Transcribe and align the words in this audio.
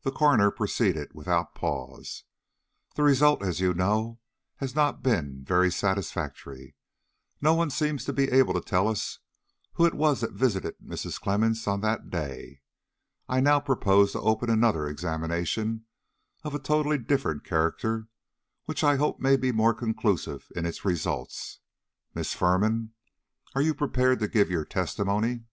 The 0.00 0.10
coroner 0.10 0.50
proceeded 0.50 1.14
without 1.14 1.54
pause. 1.54 2.24
"The 2.96 3.04
result, 3.04 3.40
as 3.40 3.60
you 3.60 3.72
know, 3.72 4.18
has 4.56 4.74
not 4.74 5.00
been 5.00 5.46
satisfactory. 5.70 6.74
No 7.40 7.54
one 7.54 7.70
seems 7.70 8.04
to 8.06 8.12
be 8.12 8.32
able 8.32 8.52
to 8.52 8.60
tell 8.60 8.88
us 8.88 9.20
who 9.74 9.86
it 9.86 9.94
was 9.94 10.22
that 10.22 10.32
visited 10.32 10.74
Mrs. 10.84 11.20
Clemmens 11.22 11.68
on 11.68 11.82
that 11.82 12.10
day. 12.10 12.62
I 13.28 13.38
now 13.38 13.60
propose 13.60 14.10
to 14.10 14.18
open 14.20 14.50
another 14.50 14.88
examination 14.88 15.84
of 16.42 16.52
a 16.52 16.58
totally 16.58 16.98
different 16.98 17.44
character, 17.44 18.08
which 18.64 18.82
I 18.82 18.96
hope 18.96 19.20
may 19.20 19.36
be 19.36 19.52
more 19.52 19.72
conclusive 19.72 20.48
in 20.56 20.66
its 20.66 20.84
results. 20.84 21.60
Miss 22.12 22.34
Firman, 22.34 22.92
are 23.54 23.62
you 23.62 23.72
prepared 23.72 24.18
to 24.18 24.26
give 24.26 24.50
your 24.50 24.64
testimony?" 24.64 25.44